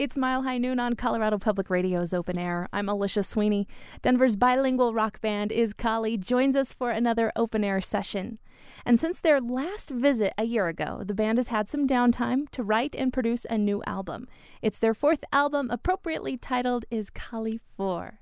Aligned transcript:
It's 0.00 0.16
Mile 0.16 0.44
High 0.44 0.56
Noon 0.56 0.80
on 0.80 0.96
Colorado 0.96 1.36
Public 1.36 1.68
Radio's 1.68 2.14
Open 2.14 2.38
Air. 2.38 2.70
I'm 2.72 2.88
Alicia 2.88 3.22
Sweeney. 3.22 3.68
Denver's 4.00 4.34
bilingual 4.34 4.94
rock 4.94 5.20
band 5.20 5.50
Izcalli 5.50 6.18
joins 6.18 6.56
us 6.56 6.72
for 6.72 6.90
another 6.90 7.30
open 7.36 7.62
air 7.62 7.82
session. 7.82 8.38
And 8.86 8.98
since 8.98 9.20
their 9.20 9.42
last 9.42 9.90
visit 9.90 10.32
a 10.38 10.44
year 10.44 10.68
ago, 10.68 11.02
the 11.04 11.12
band 11.12 11.36
has 11.36 11.48
had 11.48 11.68
some 11.68 11.86
downtime 11.86 12.48
to 12.52 12.62
write 12.62 12.96
and 12.96 13.12
produce 13.12 13.44
a 13.50 13.58
new 13.58 13.82
album. 13.86 14.26
It's 14.62 14.78
their 14.78 14.94
fourth 14.94 15.22
album, 15.34 15.68
appropriately 15.68 16.38
titled 16.38 16.86
Izcalli 16.90 17.60
4. 17.76 18.20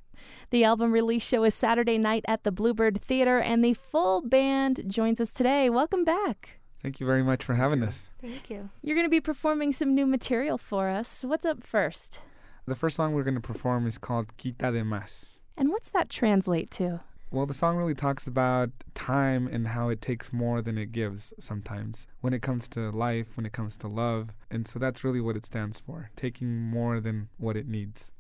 The 0.51 0.65
album 0.65 0.91
release 0.91 1.23
show 1.23 1.45
is 1.45 1.55
Saturday 1.55 1.97
night 1.97 2.25
at 2.27 2.43
the 2.43 2.51
Bluebird 2.51 3.01
Theater, 3.01 3.39
and 3.39 3.63
the 3.63 3.75
full 3.75 4.21
band 4.21 4.83
joins 4.89 5.21
us 5.21 5.33
today. 5.33 5.71
Welcome 5.71 6.05
back. 6.05 6.58
Thank 6.83 7.01
you 7.01 7.07
very 7.07 7.23
much 7.23 7.45
for 7.45 7.55
having 7.55 7.83
us. 7.83 8.11
Thank 8.21 8.51
you. 8.51 8.71
You're 8.83 8.95
going 8.95 9.07
to 9.07 9.11
be 9.11 9.21
performing 9.21 9.73
some 9.73 9.95
new 9.95 10.07
material 10.07 10.59
for 10.59 10.89
us. 10.89 11.25
What's 11.25 11.45
up 11.45 11.65
first? 11.65 12.21
The 12.67 12.77
first 12.77 12.97
song 12.97 13.15
we're 13.15 13.25
going 13.25 13.35
to 13.35 13.41
perform 13.41 13.87
is 13.87 13.99
called 13.99 14.37
Quita 14.37 14.71
de 14.71 14.83
Más. 14.83 15.43
And 15.57 15.71
what's 15.71 15.91
that 15.91 16.09
translate 16.09 16.71
to? 16.73 17.01
Well, 17.31 17.47
the 17.47 17.55
song 17.55 17.77
really 17.77 17.95
talks 17.95 18.27
about 18.27 18.71
time 18.95 19.49
and 19.49 19.69
how 19.69 19.91
it 19.91 20.01
takes 20.01 20.33
more 20.33 20.63
than 20.63 20.79
it 20.79 20.93
gives 20.93 21.35
sometimes 21.39 22.07
when 22.21 22.33
it 22.33 22.41
comes 22.41 22.69
to 22.69 22.91
life, 22.91 23.37
when 23.37 23.45
it 23.45 23.53
comes 23.53 23.77
to 23.79 23.89
love. 23.89 24.33
And 24.51 24.67
so 24.67 24.79
that's 24.79 25.05
really 25.05 25.21
what 25.21 25.37
it 25.37 25.45
stands 25.45 25.79
for 25.79 26.11
taking 26.17 26.59
more 26.59 27.01
than 27.01 27.29
what 27.37 27.57
it 27.57 27.67
needs. 27.67 28.13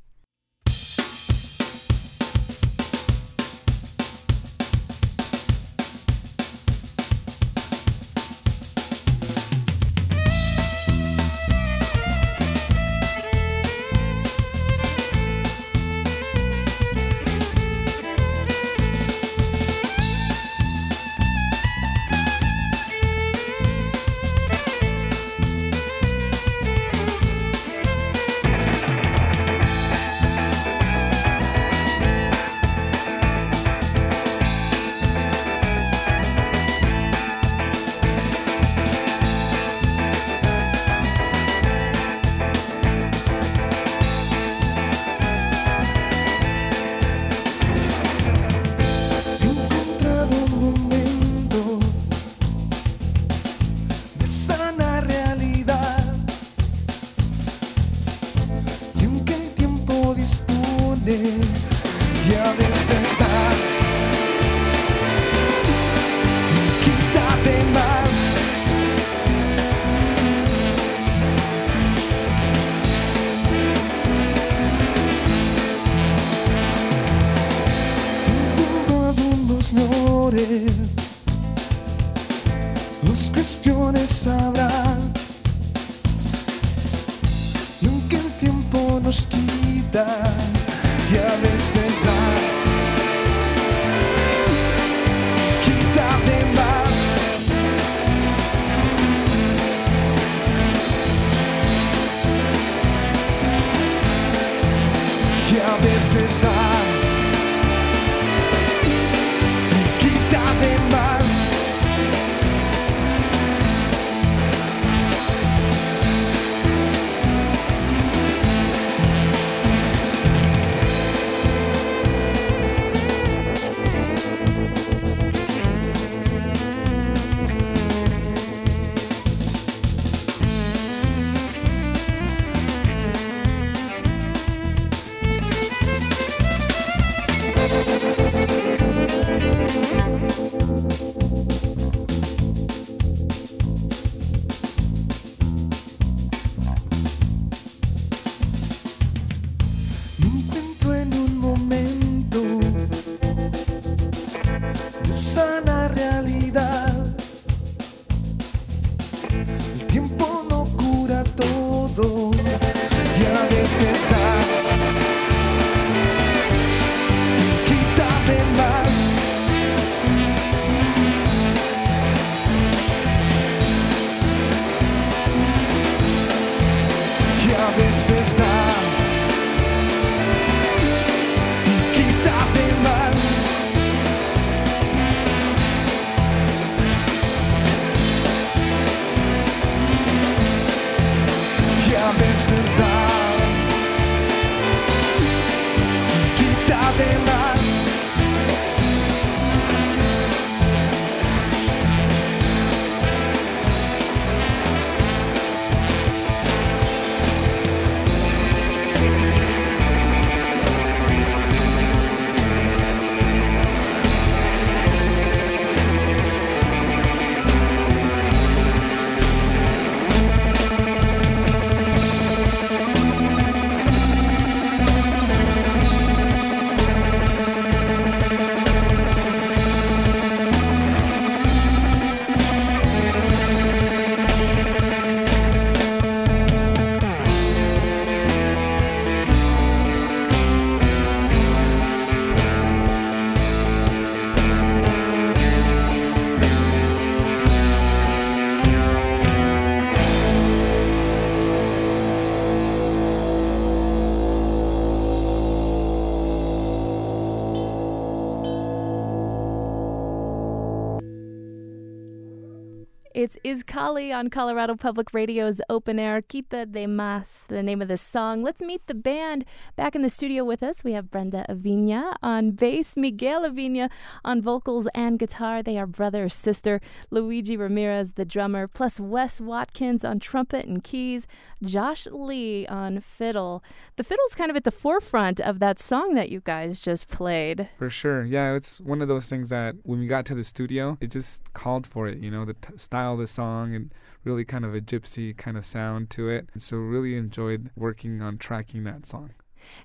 It's 263.18 263.36
Izcalli 263.44 264.16
on 264.16 264.30
Colorado 264.30 264.76
Public 264.76 265.12
Radio's 265.12 265.60
Open 265.68 265.98
Air. 265.98 266.22
Quita 266.22 266.64
de 266.66 266.86
Mas, 266.86 267.42
the 267.48 267.64
name 267.64 267.82
of 267.82 267.88
the 267.88 267.96
song. 267.96 268.44
Let's 268.44 268.62
meet 268.62 268.86
the 268.86 268.94
band. 268.94 269.44
Back 269.74 269.96
in 269.96 270.02
the 270.02 270.08
studio 270.08 270.44
with 270.44 270.62
us, 270.62 270.84
we 270.84 270.92
have 270.92 271.10
Brenda 271.10 271.44
Avina 271.48 272.14
on 272.22 272.52
bass, 272.52 272.96
Miguel 272.96 273.42
Avina 273.42 273.90
on 274.24 274.40
vocals 274.40 274.86
and 274.94 275.18
guitar. 275.18 275.64
They 275.64 275.76
are 275.76 275.84
brother 275.84 276.28
sister. 276.28 276.80
Luigi 277.10 277.56
Ramirez, 277.56 278.12
the 278.12 278.24
drummer, 278.24 278.68
plus 278.68 279.00
Wes 279.00 279.40
Watkins 279.40 280.04
on 280.04 280.20
trumpet 280.20 280.66
and 280.66 280.84
keys, 280.84 281.26
Josh 281.60 282.06
Lee 282.12 282.68
on 282.68 283.00
fiddle. 283.00 283.64
The 283.96 284.04
fiddle's 284.04 284.36
kind 284.36 284.48
of 284.48 284.56
at 284.56 284.62
the 284.62 284.70
forefront 284.70 285.40
of 285.40 285.58
that 285.58 285.80
song 285.80 286.14
that 286.14 286.28
you 286.28 286.38
guys 286.38 286.78
just 286.78 287.08
played. 287.08 287.68
For 287.78 287.90
sure. 287.90 288.22
Yeah, 288.22 288.54
it's 288.54 288.80
one 288.80 289.02
of 289.02 289.08
those 289.08 289.26
things 289.26 289.48
that 289.48 289.74
when 289.82 289.98
we 289.98 290.06
got 290.06 290.24
to 290.26 290.36
the 290.36 290.44
studio, 290.44 290.96
it 291.00 291.10
just 291.10 291.52
called 291.52 291.84
for 291.84 292.06
it, 292.06 292.18
you 292.18 292.30
know, 292.30 292.44
the 292.44 292.54
t- 292.54 292.74
style 292.76 293.07
of 293.14 293.20
the 293.20 293.26
song 293.26 293.74
and 293.74 293.92
really 294.24 294.44
kind 294.44 294.64
of 294.64 294.74
a 294.74 294.80
gypsy 294.80 295.36
kind 295.36 295.56
of 295.56 295.64
sound 295.64 296.10
to 296.10 296.28
it. 296.28 296.48
So 296.56 296.76
really 296.76 297.16
enjoyed 297.16 297.70
working 297.76 298.22
on 298.22 298.38
tracking 298.38 298.84
that 298.84 299.06
song. 299.06 299.32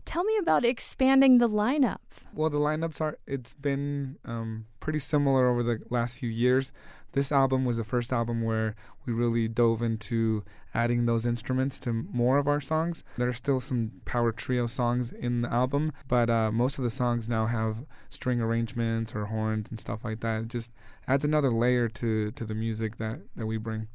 Tell 0.06 0.24
me 0.24 0.38
about 0.38 0.66
expanding 0.66 1.38
the 1.38 1.50
lineup. 1.50 1.98
Well, 2.34 2.50
the 2.50 2.60
lineups 2.60 3.02
are 3.02 3.18
it's 3.28 3.54
been 3.54 4.18
um, 4.26 4.66
pretty 4.80 5.00
similar 5.00 5.48
over 5.48 5.64
the 5.64 5.80
last 5.90 6.20
few 6.20 6.30
years. 6.30 6.74
This 7.14 7.32
album 7.32 7.64
was 7.64 7.78
the 7.78 7.84
first 7.84 8.12
album 8.12 8.42
where 8.42 8.76
we 9.06 9.14
really 9.14 9.48
dove 9.48 9.84
into 9.84 10.44
adding 10.74 11.06
those 11.06 11.28
instruments 11.28 11.78
to 11.80 11.94
more 11.94 12.38
of 12.40 12.48
our 12.48 12.60
songs. 12.60 13.04
There 13.18 13.30
are 13.30 13.34
still 13.34 13.60
some 13.60 14.02
power 14.06 14.32
trio 14.32 14.66
songs 14.66 15.12
in 15.12 15.42
the 15.44 15.54
album, 15.54 15.94
but 16.08 16.30
uh, 16.30 16.52
most 16.52 16.80
of 16.80 16.84
the 16.84 16.90
songs 16.90 17.30
now 17.30 17.46
have 17.46 17.86
string 18.10 18.42
arrangements 18.42 19.14
or 19.14 19.26
horns 19.26 19.70
and 19.70 19.80
stuff 19.80 20.04
like 20.04 20.22
that. 20.22 20.42
It 20.44 20.48
just 20.48 20.72
adds 21.08 21.24
another 21.24 21.52
layer 21.52 21.88
to 21.90 22.32
to 22.32 22.46
the 22.46 22.56
music 22.56 22.98
that 22.98 23.22
that 23.36 23.46
we 23.46 23.58
bring. 23.58 23.88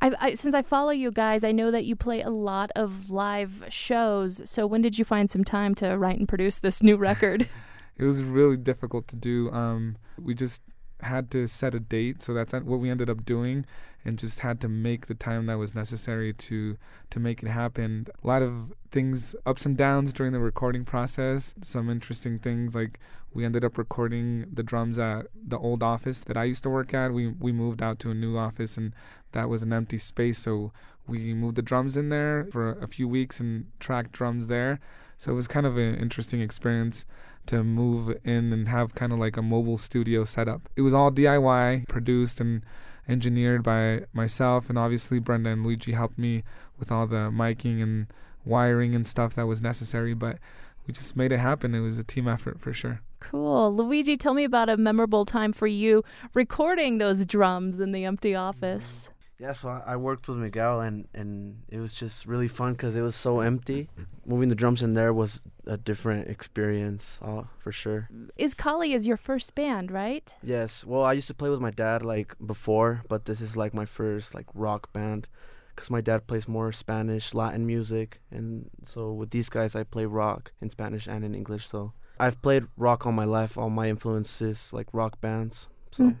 I, 0.00 0.12
I, 0.20 0.34
since 0.34 0.54
I 0.54 0.62
follow 0.62 0.90
you 0.90 1.10
guys, 1.10 1.44
I 1.44 1.52
know 1.52 1.70
that 1.70 1.84
you 1.84 1.96
play 1.96 2.22
a 2.22 2.30
lot 2.30 2.70
of 2.76 3.10
live 3.10 3.64
shows. 3.68 4.48
So 4.48 4.66
when 4.66 4.82
did 4.82 4.98
you 4.98 5.04
find 5.04 5.30
some 5.30 5.44
time 5.44 5.74
to 5.76 5.96
write 5.96 6.18
and 6.18 6.28
produce 6.28 6.58
this 6.58 6.82
new 6.82 6.96
record? 7.08 7.48
it 7.96 8.04
was 8.04 8.22
really 8.22 8.56
difficult 8.56 9.08
to 9.08 9.16
do. 9.16 9.50
Um, 9.50 9.96
we 10.18 10.34
just 10.34 10.62
had 11.02 11.30
to 11.30 11.46
set 11.46 11.74
a 11.74 11.80
date, 11.80 12.22
so 12.22 12.34
that's 12.34 12.52
what 12.52 12.80
we 12.80 12.90
ended 12.90 13.10
up 13.10 13.24
doing, 13.24 13.64
and 14.04 14.18
just 14.18 14.40
had 14.40 14.60
to 14.60 14.68
make 14.68 15.06
the 15.06 15.14
time 15.14 15.46
that 15.46 15.58
was 15.58 15.74
necessary 15.74 16.32
to 16.32 16.76
to 17.10 17.20
make 17.20 17.42
it 17.42 17.48
happen. 17.48 18.06
A 18.22 18.26
lot 18.26 18.42
of 18.42 18.72
things, 18.90 19.34
ups 19.46 19.66
and 19.66 19.76
downs 19.76 20.12
during 20.12 20.32
the 20.32 20.40
recording 20.40 20.84
process. 20.84 21.54
Some 21.62 21.90
interesting 21.90 22.38
things 22.38 22.74
like 22.74 22.98
we 23.32 23.44
ended 23.44 23.64
up 23.64 23.78
recording 23.78 24.46
the 24.52 24.62
drums 24.62 24.98
at 24.98 25.26
the 25.34 25.58
old 25.58 25.82
office 25.82 26.20
that 26.22 26.36
I 26.36 26.44
used 26.44 26.62
to 26.64 26.70
work 26.70 26.94
at. 26.94 27.12
We 27.12 27.28
we 27.28 27.52
moved 27.52 27.82
out 27.82 27.98
to 28.00 28.10
a 28.10 28.14
new 28.14 28.36
office, 28.36 28.76
and 28.76 28.94
that 29.32 29.48
was 29.48 29.62
an 29.62 29.72
empty 29.72 29.98
space, 29.98 30.38
so 30.38 30.72
we 31.06 31.34
moved 31.34 31.56
the 31.56 31.62
drums 31.62 31.96
in 31.96 32.08
there 32.08 32.46
for 32.50 32.72
a 32.72 32.86
few 32.86 33.08
weeks 33.08 33.40
and 33.40 33.66
tracked 33.80 34.12
drums 34.12 34.46
there. 34.46 34.80
So 35.18 35.32
it 35.32 35.34
was 35.34 35.48
kind 35.48 35.66
of 35.66 35.76
an 35.76 35.96
interesting 35.96 36.40
experience 36.40 37.04
to 37.46 37.64
move 37.64 38.16
in 38.24 38.52
and 38.52 38.68
have 38.68 38.94
kind 38.94 39.12
of 39.12 39.18
like 39.18 39.36
a 39.36 39.42
mobile 39.42 39.76
studio 39.76 40.24
setup. 40.24 40.68
It 40.76 40.82
was 40.82 40.94
all 40.94 41.10
DIY, 41.10 41.88
produced 41.88 42.40
and 42.40 42.62
engineered 43.08 43.62
by 43.62 44.04
myself, 44.12 44.68
and 44.68 44.78
obviously 44.78 45.18
Brenda 45.18 45.50
and 45.50 45.64
Luigi 45.64 45.92
helped 45.92 46.18
me 46.18 46.42
with 46.78 46.92
all 46.92 47.06
the 47.06 47.30
miking 47.30 47.82
and 47.82 48.06
wiring 48.44 48.94
and 48.94 49.06
stuff 49.06 49.34
that 49.34 49.46
was 49.46 49.60
necessary. 49.60 50.14
But 50.14 50.38
we 50.86 50.94
just 50.94 51.16
made 51.16 51.32
it 51.32 51.38
happen. 51.38 51.74
It 51.74 51.80
was 51.80 51.98
a 51.98 52.04
team 52.04 52.28
effort 52.28 52.60
for 52.60 52.72
sure. 52.72 53.00
Cool. 53.20 53.74
Luigi, 53.74 54.16
tell 54.16 54.32
me 54.32 54.44
about 54.44 54.68
a 54.68 54.76
memorable 54.76 55.24
time 55.24 55.52
for 55.52 55.66
you 55.66 56.02
recording 56.34 56.98
those 56.98 57.26
drums 57.26 57.80
in 57.80 57.92
the 57.92 58.04
empty 58.04 58.34
office. 58.34 59.10
Yeah, 59.40 59.52
so 59.52 59.70
I, 59.70 59.94
I 59.94 59.96
worked 59.96 60.28
with 60.28 60.36
Miguel, 60.36 60.82
and, 60.82 61.08
and 61.14 61.62
it 61.70 61.78
was 61.78 61.94
just 61.94 62.26
really 62.26 62.46
fun 62.46 62.72
because 62.72 62.94
it 62.94 63.00
was 63.00 63.16
so 63.16 63.40
empty. 63.40 63.88
Moving 64.26 64.50
the 64.50 64.54
drums 64.54 64.82
in 64.82 64.92
there 64.92 65.14
was 65.14 65.40
a 65.66 65.78
different 65.78 66.28
experience, 66.28 67.18
uh, 67.22 67.44
for 67.58 67.72
sure. 67.72 68.10
Izcalli 68.38 68.94
is 68.94 69.06
your 69.06 69.16
first 69.16 69.54
band, 69.54 69.90
right? 69.90 70.34
Yes. 70.42 70.84
Well, 70.84 71.02
I 71.02 71.14
used 71.14 71.28
to 71.28 71.34
play 71.34 71.48
with 71.48 71.60
my 71.60 71.70
dad 71.70 72.04
like 72.04 72.36
before, 72.44 73.02
but 73.08 73.24
this 73.24 73.40
is 73.40 73.56
like 73.56 73.72
my 73.72 73.86
first 73.86 74.34
like 74.34 74.46
rock 74.52 74.92
band 74.92 75.26
because 75.74 75.88
my 75.88 76.02
dad 76.02 76.26
plays 76.26 76.46
more 76.46 76.70
Spanish, 76.70 77.32
Latin 77.32 77.66
music, 77.66 78.20
and 78.30 78.68
so 78.84 79.10
with 79.10 79.30
these 79.30 79.48
guys 79.48 79.74
I 79.74 79.84
play 79.84 80.04
rock 80.04 80.52
in 80.60 80.68
Spanish 80.68 81.06
and 81.06 81.24
in 81.24 81.34
English. 81.34 81.66
So 81.66 81.94
I've 82.18 82.42
played 82.42 82.66
rock 82.76 83.06
all 83.06 83.12
my 83.12 83.24
life. 83.24 83.56
All 83.56 83.70
my 83.70 83.88
influences 83.88 84.70
like 84.74 84.88
rock 84.92 85.18
bands. 85.22 85.68
So. 85.92 86.04
Mm 86.04 86.16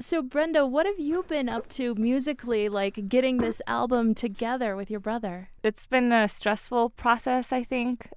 so, 0.00 0.22
Brenda, 0.22 0.66
what 0.66 0.86
have 0.86 0.98
you 0.98 1.22
been 1.22 1.48
up 1.48 1.68
to 1.70 1.94
musically, 1.94 2.68
like 2.68 3.08
getting 3.08 3.38
this 3.38 3.60
album 3.66 4.14
together 4.14 4.76
with 4.76 4.90
your 4.90 5.00
brother? 5.00 5.48
It's 5.62 5.86
been 5.86 6.12
a 6.12 6.28
stressful 6.28 6.90
process, 6.90 7.52
I 7.52 7.64
think. 7.64 8.08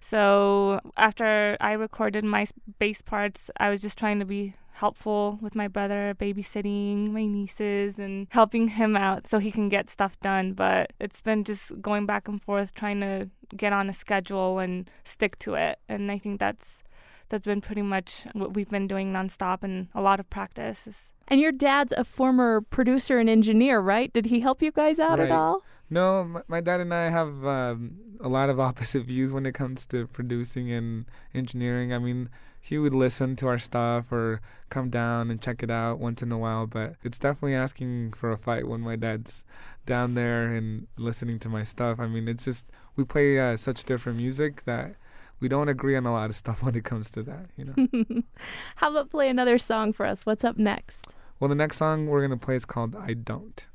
So, 0.00 0.80
after 0.96 1.56
I 1.60 1.72
recorded 1.72 2.24
my 2.24 2.46
bass 2.78 3.02
parts, 3.02 3.50
I 3.58 3.70
was 3.70 3.82
just 3.82 3.98
trying 3.98 4.18
to 4.18 4.24
be 4.24 4.54
helpful 4.74 5.38
with 5.40 5.54
my 5.54 5.68
brother, 5.68 6.14
babysitting 6.18 7.10
my 7.12 7.26
nieces 7.26 7.98
and 7.98 8.26
helping 8.30 8.68
him 8.68 8.96
out 8.96 9.26
so 9.26 9.38
he 9.38 9.50
can 9.50 9.68
get 9.68 9.88
stuff 9.88 10.18
done. 10.20 10.52
But 10.52 10.92
it's 11.00 11.20
been 11.20 11.44
just 11.44 11.80
going 11.80 12.06
back 12.06 12.28
and 12.28 12.42
forth, 12.42 12.74
trying 12.74 13.00
to 13.00 13.30
get 13.56 13.72
on 13.72 13.88
a 13.88 13.92
schedule 13.92 14.58
and 14.58 14.90
stick 15.04 15.38
to 15.38 15.54
it. 15.54 15.78
And 15.88 16.10
I 16.10 16.18
think 16.18 16.40
that's 16.40 16.82
that's 17.34 17.46
been 17.46 17.60
pretty 17.60 17.82
much 17.82 18.26
what 18.32 18.54
we've 18.54 18.68
been 18.68 18.86
doing 18.86 19.12
nonstop 19.12 19.64
and 19.64 19.88
a 19.92 20.00
lot 20.00 20.20
of 20.20 20.30
practice. 20.30 21.12
And 21.26 21.40
your 21.40 21.50
dad's 21.50 21.92
a 21.92 22.04
former 22.04 22.60
producer 22.60 23.18
and 23.18 23.28
engineer, 23.28 23.80
right? 23.80 24.12
Did 24.12 24.26
he 24.26 24.38
help 24.38 24.62
you 24.62 24.70
guys 24.70 25.00
out 25.00 25.18
right. 25.18 25.28
at 25.28 25.32
all? 25.32 25.62
No, 25.90 26.42
my, 26.46 26.60
dad 26.60 26.78
and 26.78 26.94
I 26.94 27.10
have 27.10 27.44
um, 27.44 27.96
a 28.20 28.28
lot 28.28 28.50
of 28.50 28.60
opposite 28.68 29.04
views 29.06 29.32
when 29.32 29.46
it 29.46 29.52
comes 29.52 29.84
to 29.86 30.06
producing 30.06 30.70
and 30.70 31.06
engineering. 31.34 31.92
I 31.92 31.98
mean, 31.98 32.30
he 32.60 32.78
would 32.78 32.94
listen 32.94 33.34
to 33.36 33.48
our 33.48 33.58
stuff 33.58 34.12
or 34.12 34.40
come 34.68 34.90
down 34.90 35.28
and 35.28 35.42
check 35.42 35.64
it 35.64 35.72
out 35.72 35.98
once 35.98 36.22
in 36.22 36.30
a 36.30 36.38
while, 36.38 36.68
but 36.68 36.94
it's 37.02 37.18
definitely 37.18 37.56
asking 37.56 38.12
for 38.12 38.30
a 38.30 38.38
fight 38.38 38.68
when 38.68 38.80
my 38.80 38.94
dad's 38.94 39.44
down 39.86 40.14
there 40.14 40.54
and 40.54 40.86
listening 40.96 41.40
to 41.40 41.48
my 41.48 41.64
stuff. 41.64 41.98
I 41.98 42.06
mean, 42.06 42.28
it's 42.28 42.44
just 42.44 42.70
we 42.94 43.04
play 43.04 43.40
uh, 43.40 43.56
such 43.56 43.82
different 43.84 44.18
music 44.18 44.64
that 44.66 44.94
we 45.44 45.48
don't 45.48 45.68
agree 45.68 45.94
on 45.94 46.06
a 46.06 46.10
lot 46.10 46.30
of 46.30 46.36
stuff 46.36 46.62
when 46.62 46.74
it 46.74 46.84
comes 46.84 47.10
to 47.10 47.22
that, 47.22 47.50
you 47.58 47.66
know. 47.66 48.22
How 48.76 48.90
about 48.90 49.10
play 49.10 49.28
another 49.28 49.58
song 49.58 49.92
for 49.92 50.06
us? 50.06 50.24
What's 50.24 50.42
up 50.42 50.56
next? 50.56 51.14
Well, 51.38 51.50
the 51.50 51.54
next 51.54 51.76
song 51.76 52.06
we're 52.06 52.26
going 52.26 52.38
to 52.38 52.42
play 52.42 52.56
is 52.56 52.64
called 52.64 52.96
I 52.96 53.12
Don't. 53.12 53.66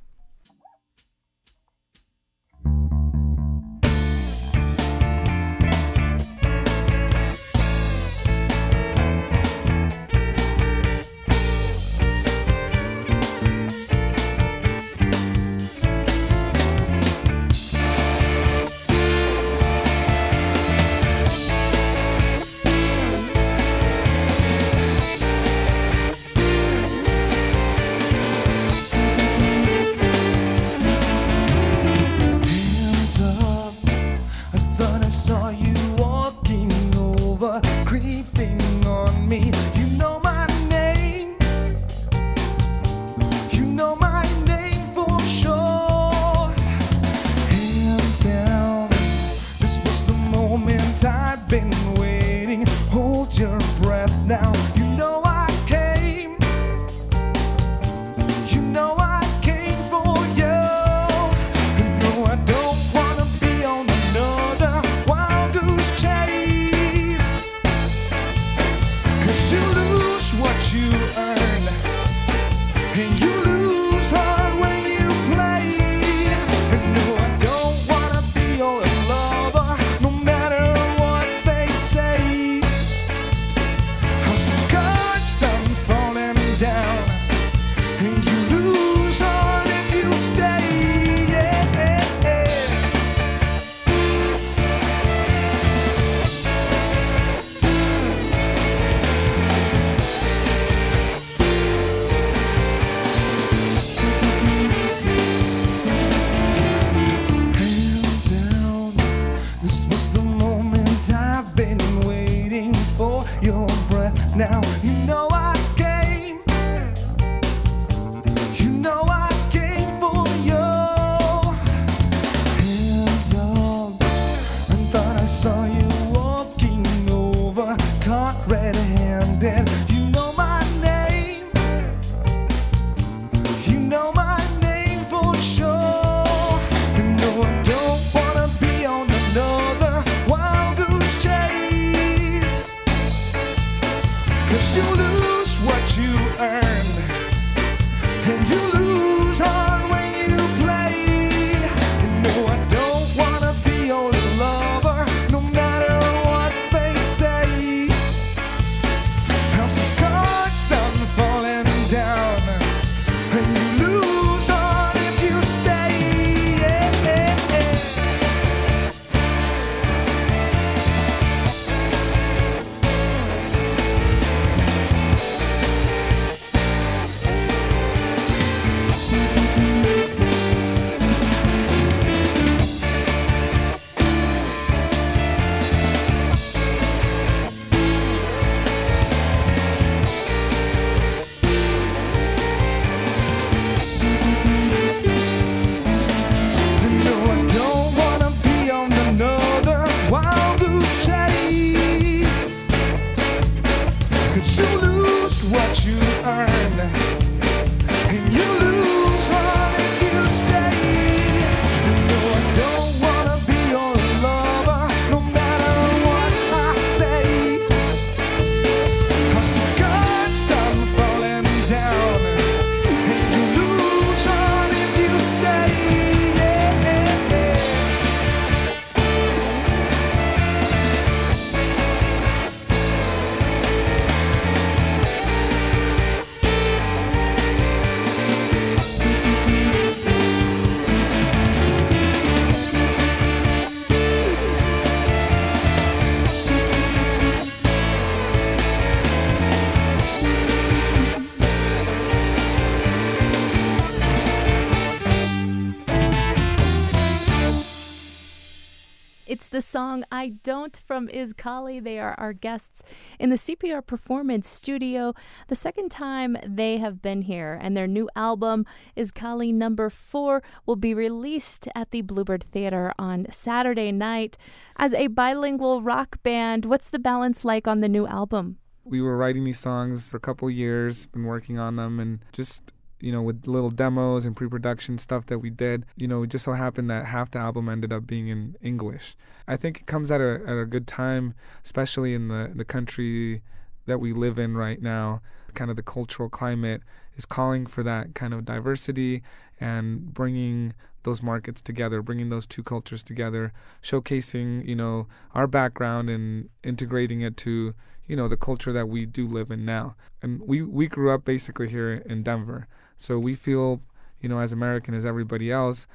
The 259.52 259.62
song 259.62 260.04
I 260.12 260.36
Don't 260.44 260.80
from 260.86 261.08
Izcalli. 261.08 261.84
They 261.84 261.98
are 261.98 262.14
our 262.20 262.34
guests 262.34 262.84
in 263.20 263.32
the 263.32 263.36
CPR 263.36 263.84
Performance 263.84 264.48
Studio. 264.48 265.16
The 265.48 265.56
second 265.56 265.90
time 265.90 266.38
they 266.46 266.78
have 266.78 267.02
been 267.02 267.24
here, 267.24 267.58
and 267.60 267.76
their 267.76 267.88
new 267.88 268.08
album, 268.16 268.68
Izcalli 268.96 269.52
Number 269.52 269.90
Four, 269.90 270.44
will 270.68 270.76
be 270.76 270.94
released 270.94 271.68
at 271.74 271.90
the 271.90 272.04
Bluebird 272.04 272.44
Theater 272.44 272.94
on 273.00 273.26
Saturday 273.32 273.92
night. 273.92 274.38
As 274.78 274.94
a 274.94 275.08
bilingual 275.08 275.82
rock 275.82 276.22
band, 276.22 276.66
what's 276.66 276.90
the 276.90 277.00
balance 277.00 277.44
like 277.44 277.68
on 277.68 277.80
the 277.80 277.90
new 277.90 278.06
album? 278.06 278.60
we 278.90 279.02
were 279.02 279.16
writing 279.16 279.44
these 279.44 279.60
songs 279.60 280.10
for 280.10 280.18
a 280.18 280.20
couple 280.20 280.50
years, 280.50 281.06
been 281.08 281.26
working 281.26 281.60
on 281.60 281.76
them, 281.76 282.00
and 282.00 282.20
just 282.34 282.74
you 283.00 283.12
know 283.12 283.22
with 283.22 283.48
little 283.48 283.70
demos 283.70 284.26
and 284.26 284.36
pre-production 284.36 284.98
stuff 284.98 285.26
that 285.28 285.40
we 285.40 285.50
did, 285.50 285.86
you 285.96 286.08
know, 286.08 286.24
it 286.24 286.28
just 286.30 286.46
so 286.46 286.54
happened 286.54 286.90
that 286.90 287.06
half 287.06 287.32
the 287.32 287.40
album 287.40 287.70
ended 287.70 287.94
up 287.94 288.06
being 288.08 288.28
in 288.28 288.56
English. 288.62 289.16
I 289.48 289.58
think 289.58 289.82
it 289.82 289.86
comes 289.86 290.12
at 290.12 290.22
a 290.22 290.42
at 290.46 290.58
a 290.58 290.66
good 290.66 290.88
time, 290.88 291.34
especially 291.64 292.14
in 292.14 292.28
the 292.28 292.52
the 292.54 292.66
country 292.66 293.42
that 293.86 294.00
we 294.00 294.14
live 294.14 294.38
in 294.38 294.56
right 294.56 294.82
now. 294.82 295.22
Kind 295.54 295.72
of 295.72 295.76
the 295.76 295.84
cultural 295.84 296.30
climate 296.30 296.82
is 297.16 297.26
calling 297.26 297.66
for 297.66 297.84
that 297.84 298.14
kind 298.14 298.34
of 298.34 298.46
diversity 298.46 299.24
and 299.60 300.14
bringing 300.14 300.74
those 301.04 301.22
markets 301.22 301.62
together, 301.62 302.02
bringing 302.02 302.30
those 302.30 302.46
two 302.46 302.64
cultures 302.64 303.04
together, 303.04 303.52
showcasing 303.82 304.66
you 304.68 304.76
know 304.76 305.08
our 305.34 305.48
background 305.48 306.10
and 306.10 306.50
integrating 306.64 307.22
it 307.22 307.36
to 307.38 307.74
you 308.08 308.16
know 308.16 308.28
the 308.28 308.38
culture 308.38 308.74
that 308.74 308.90
we 308.90 309.06
do 309.06 309.28
live 309.28 309.52
in 309.52 309.66
now. 309.66 309.96
And 310.22 310.42
we 310.42 310.62
we 310.62 310.88
grew 310.88 311.12
up 311.12 311.24
basically 311.26 311.70
here 311.70 311.94
in 312.06 312.24
Denver, 312.24 312.68
so 313.00 313.18
we 313.18 313.34
feel 313.34 313.82
you 314.22 314.30
know 314.30 314.40
as 314.40 314.52
American 314.52 314.94
as 314.94 315.06
everybody 315.06 315.52
else, 315.52 315.88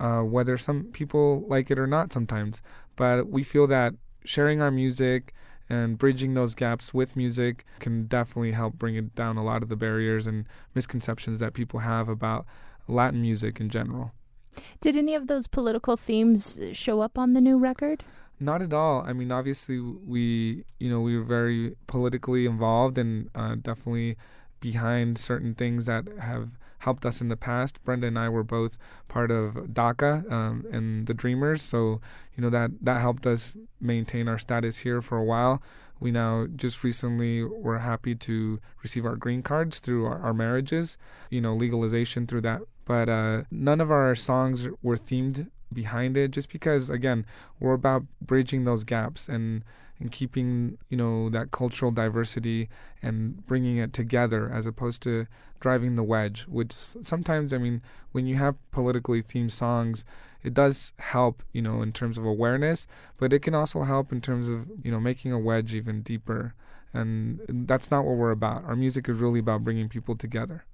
uh, 0.00 0.22
whether 0.22 0.58
some 0.58 0.84
people 0.84 1.44
like 1.46 1.70
it 1.70 1.78
or 1.78 1.86
not 1.86 2.12
sometimes. 2.12 2.60
But 2.96 3.28
we 3.28 3.44
feel 3.44 3.68
that 3.68 3.94
sharing 4.24 4.60
our 4.60 4.72
music 4.72 5.32
and 5.70 5.98
bridging 5.98 6.34
those 6.34 6.54
gaps 6.54 6.92
with 6.92 7.14
music 7.14 7.64
can 7.78 8.06
definitely 8.06 8.52
help 8.52 8.74
bring 8.74 8.96
it 8.96 9.14
down 9.14 9.36
a 9.36 9.44
lot 9.44 9.62
of 9.62 9.68
the 9.68 9.76
barriers 9.76 10.26
and 10.26 10.46
misconceptions 10.74 11.38
that 11.38 11.52
people 11.52 11.80
have 11.80 12.08
about 12.08 12.46
Latin 12.88 13.20
music 13.20 13.60
in 13.60 13.68
general. 13.68 14.12
Did 14.80 14.96
any 14.96 15.14
of 15.14 15.26
those 15.26 15.46
political 15.46 15.96
themes 15.96 16.58
show 16.72 17.00
up 17.00 17.18
on 17.18 17.34
the 17.34 17.40
new 17.40 17.58
record? 17.58 18.02
Not 18.40 18.62
at 18.62 18.72
all. 18.72 19.02
I 19.02 19.12
mean, 19.12 19.30
obviously, 19.32 19.80
we 19.80 20.64
you 20.78 20.90
know 20.90 21.00
we 21.00 21.16
were 21.16 21.24
very 21.24 21.76
politically 21.86 22.46
involved 22.46 22.96
and 22.98 23.28
uh, 23.34 23.56
definitely 23.56 24.16
behind 24.60 25.18
certain 25.18 25.54
things 25.54 25.86
that 25.86 26.06
have 26.20 26.58
helped 26.78 27.04
us 27.04 27.20
in 27.20 27.28
the 27.28 27.36
past. 27.36 27.82
Brenda 27.84 28.06
and 28.06 28.18
I 28.18 28.28
were 28.28 28.44
both 28.44 28.78
part 29.08 29.30
of 29.30 29.54
DACA 29.54 30.30
um, 30.30 30.64
and 30.70 31.06
the 31.06 31.14
Dreamers, 31.14 31.62
so 31.62 32.00
you 32.34 32.42
know 32.42 32.50
that 32.50 32.70
that 32.82 33.00
helped 33.00 33.26
us 33.26 33.56
maintain 33.80 34.28
our 34.28 34.38
status 34.38 34.78
here 34.78 35.02
for 35.02 35.18
a 35.18 35.24
while. 35.24 35.62
We 36.00 36.12
now 36.12 36.46
just 36.54 36.84
recently 36.84 37.42
were 37.42 37.78
happy 37.78 38.14
to 38.14 38.60
receive 38.82 39.04
our 39.04 39.16
green 39.16 39.42
cards 39.42 39.80
through 39.80 40.06
our, 40.06 40.20
our 40.20 40.34
marriages, 40.34 40.96
you 41.28 41.40
know, 41.40 41.54
legalization 41.54 42.26
through 42.26 42.42
that. 42.42 42.60
But 42.84 43.08
uh, 43.08 43.42
none 43.50 43.80
of 43.80 43.90
our 43.90 44.14
songs 44.14 44.68
were 44.80 44.96
themed 44.96 45.50
behind 45.72 46.16
it 46.16 46.30
just 46.30 46.50
because 46.50 46.88
again 46.88 47.26
we're 47.60 47.74
about 47.74 48.04
bridging 48.20 48.64
those 48.64 48.84
gaps 48.84 49.28
and 49.28 49.64
and 50.00 50.12
keeping 50.12 50.78
you 50.88 50.96
know 50.96 51.28
that 51.28 51.50
cultural 51.50 51.90
diversity 51.90 52.68
and 53.02 53.46
bringing 53.46 53.76
it 53.76 53.92
together 53.92 54.50
as 54.52 54.66
opposed 54.66 55.02
to 55.02 55.26
driving 55.60 55.96
the 55.96 56.02
wedge 56.02 56.42
which 56.48 56.72
sometimes 56.72 57.52
i 57.52 57.58
mean 57.58 57.82
when 58.12 58.26
you 58.26 58.36
have 58.36 58.54
politically 58.70 59.22
themed 59.22 59.50
songs 59.50 60.04
it 60.42 60.54
does 60.54 60.92
help 60.98 61.42
you 61.52 61.60
know 61.60 61.82
in 61.82 61.92
terms 61.92 62.16
of 62.16 62.24
awareness 62.24 62.86
but 63.16 63.32
it 63.32 63.40
can 63.40 63.54
also 63.54 63.82
help 63.82 64.12
in 64.12 64.20
terms 64.20 64.48
of 64.48 64.70
you 64.82 64.90
know 64.90 65.00
making 65.00 65.32
a 65.32 65.38
wedge 65.38 65.74
even 65.74 66.02
deeper. 66.02 66.54
And 66.94 67.40
that's 67.68 67.90
not 67.90 68.04
what 68.04 68.16
we're 68.16 68.30
about. 68.30 68.64
Our 68.64 68.74
music 68.74 69.08
is 69.08 69.18
really 69.18 69.40
about 69.40 69.62
bringing 69.62 69.88
people 69.88 70.16
together 70.16 70.64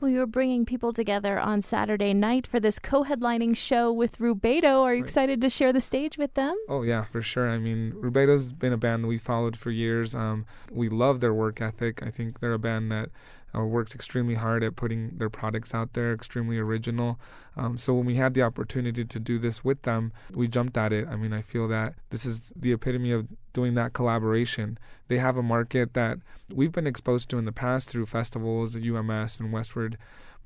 Well, 0.00 0.10
you're 0.10 0.26
bringing 0.26 0.64
people 0.64 0.92
together 0.92 1.38
on 1.38 1.60
Saturday 1.60 2.12
night 2.14 2.46
for 2.46 2.60
this 2.60 2.78
co-headlining 2.78 3.56
show 3.56 3.92
with 3.92 4.18
Rubedo. 4.18 4.82
Are 4.82 4.94
you 4.94 5.00
Right. 5.00 5.04
excited 5.04 5.40
to 5.40 5.50
share 5.50 5.72
the 5.72 5.80
stage 5.80 6.18
with 6.18 6.34
them? 6.34 6.56
Oh 6.68 6.82
yeah, 6.82 7.04
for 7.04 7.22
sure. 7.22 7.48
I 7.50 7.58
mean, 7.58 7.92
Rubedo's 7.96 8.52
been 8.52 8.72
a 8.72 8.76
band 8.78 9.04
that 9.04 9.08
we 9.08 9.18
followed 9.18 9.56
for 9.56 9.70
years. 9.70 10.14
Um, 10.14 10.46
we 10.70 10.88
love 10.88 11.20
their 11.20 11.34
work 11.34 11.60
ethic. 11.60 12.02
I 12.02 12.10
think 12.10 12.40
they're 12.40 12.52
a 12.52 12.58
band 12.58 12.90
that 12.92 13.10
uh, 13.56 13.64
works 13.64 13.94
extremely 13.94 14.34
hard 14.34 14.62
at 14.62 14.76
putting 14.76 15.16
their 15.16 15.30
products 15.30 15.72
out 15.74 15.94
there, 15.94 16.12
extremely 16.12 16.58
original. 16.58 17.18
Um, 17.56 17.78
so 17.78 17.94
when 17.94 18.04
we 18.04 18.16
had 18.16 18.34
the 18.34 18.42
opportunity 18.42 19.04
to 19.04 19.18
do 19.20 19.38
this 19.38 19.64
with 19.64 19.82
them, 19.82 20.12
we 20.34 20.46
jumped 20.46 20.76
at 20.76 20.92
it. 20.92 21.08
I 21.08 21.16
mean, 21.16 21.32
I 21.32 21.40
feel 21.40 21.66
that 21.68 21.94
this 22.10 22.26
is 22.26 22.52
the 22.54 22.72
epitome 22.72 23.12
of 23.12 23.28
doing 23.54 23.72
that 23.74 23.94
collaboration. 23.94 24.76
They 25.08 25.18
have 25.18 25.36
a 25.36 25.42
market 25.42 25.94
that 25.94 26.18
we've 26.52 26.72
been 26.72 26.86
exposed 26.86 27.30
to 27.30 27.38
in 27.38 27.44
the 27.44 27.52
past 27.52 27.90
through 27.90 28.06
festivals, 28.06 28.76
UMS 28.76 29.40
and 29.40 29.52
Westword, 29.52 29.96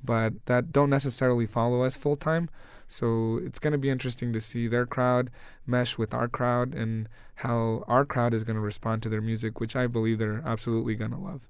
but 0.03 0.47
that 0.47 0.73
don't 0.73 0.91
necessarily 0.91 1.47
follow 1.47 1.83
us 1.83 1.97
full 1.97 2.17
time. 2.17 2.49
So 2.87 3.41
it's 3.43 3.59
going 3.59 3.73
to 3.73 3.79
be 3.79 3.91
interesting 3.91 4.33
to 4.33 4.41
see 4.41 4.67
their 4.67 4.87
crowd 4.87 5.31
mesh 5.67 5.97
with 5.97 6.13
our 6.13 6.29
crowd 6.29 6.75
and 6.75 7.09
how 7.37 7.85
our 7.87 8.05
crowd 8.05 8.35
is 8.35 8.45
going 8.45 8.57
to 8.57 8.61
respond 8.61 9.03
to 9.03 9.09
their 9.09 9.21
music, 9.21 9.61
which 9.61 9.77
I 9.77 9.87
believe 9.87 10.19
they're 10.19 10.43
absolutely 10.45 10.97
going 10.97 11.13
to 11.13 11.19
love. 11.19 11.49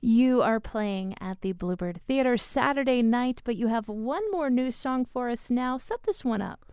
You 0.00 0.42
are 0.42 0.60
playing 0.60 1.14
at 1.20 1.40
the 1.40 1.52
Bluebird 1.52 2.00
Theater 2.06 2.36
Saturday 2.36 3.02
night, 3.02 3.42
but 3.44 3.56
you 3.56 3.68
have 3.68 3.88
one 3.88 4.30
more 4.30 4.50
new 4.50 4.70
song 4.70 5.04
for 5.04 5.28
us 5.28 5.50
now. 5.50 5.78
Set 5.78 6.02
this 6.04 6.24
one 6.24 6.42
up. 6.42 6.65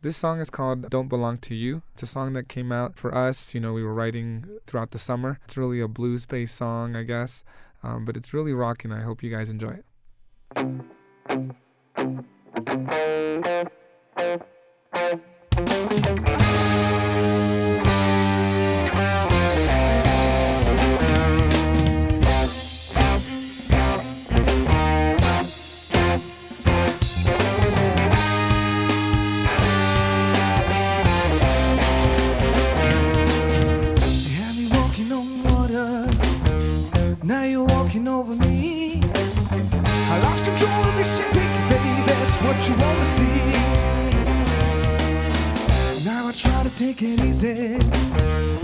This 0.00 0.16
song 0.16 0.38
is 0.38 0.48
called 0.48 0.90
Don't 0.90 1.08
Belong 1.08 1.38
to 1.38 1.56
You. 1.56 1.82
It's 1.94 2.04
a 2.04 2.06
song 2.06 2.32
that 2.34 2.48
came 2.48 2.70
out 2.70 2.94
for 2.94 3.12
us. 3.12 3.52
You 3.52 3.60
know, 3.60 3.72
we 3.72 3.82
were 3.82 3.92
writing 3.92 4.44
throughout 4.64 4.92
the 4.92 4.98
summer. 4.98 5.40
It's 5.44 5.56
really 5.56 5.80
a 5.80 5.88
blues 5.88 6.24
based 6.24 6.54
song, 6.54 6.96
I 6.96 7.02
guess, 7.02 7.42
um, 7.82 8.04
but 8.04 8.16
it's 8.16 8.32
really 8.32 8.52
rocking. 8.52 8.92
I 8.92 9.02
hope 9.02 9.24
you 9.24 9.30
guys 9.30 9.50
enjoy 9.50 9.80
it. 9.80 9.84
You 42.68 42.74
wanna 42.76 43.04
see. 43.04 43.52
Now 46.04 46.28
I 46.28 46.32
try 46.32 46.62
to 46.62 46.76
take 46.76 47.02
it 47.02 47.20
easy. 47.20 48.57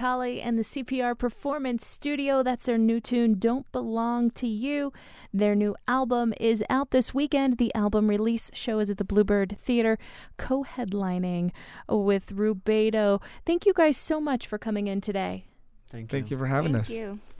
Is 0.00 0.02
Kali 0.02 0.40
and 0.40 0.58
the 0.58 0.62
CPR 0.62 1.16
Performance 1.16 1.86
Studio. 1.86 2.42
That's 2.42 2.64
their 2.64 2.78
new 2.78 3.00
tune, 3.00 3.38
Don't 3.38 3.70
Belong 3.70 4.30
to 4.32 4.46
You. 4.46 4.92
Their 5.32 5.54
new 5.54 5.76
album 5.86 6.32
is 6.40 6.64
out 6.70 6.90
this 6.90 7.12
weekend. 7.12 7.58
The 7.58 7.74
album 7.74 8.08
release 8.08 8.50
show 8.54 8.78
is 8.78 8.88
at 8.88 8.96
the 8.96 9.04
Bluebird 9.04 9.58
Theater, 9.60 9.98
co 10.38 10.64
headlining 10.64 11.50
with 11.88 12.34
Rubedo. 12.34 13.20
Thank 13.44 13.66
you 13.66 13.74
guys 13.74 13.98
so 13.98 14.20
much 14.20 14.46
for 14.46 14.58
coming 14.58 14.86
in 14.86 15.00
today. 15.02 15.44
Thank 15.88 16.12
you. 16.12 16.18
Thank 16.18 16.30
you 16.30 16.38
for 16.38 16.46
having 16.46 16.72
Thank 16.72 16.84
us. 16.84 16.90
you. 16.90 17.20